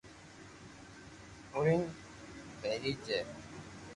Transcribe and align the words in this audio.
ھيڙين 1.53 1.83
پيري 2.61 2.91
جي 3.05 3.19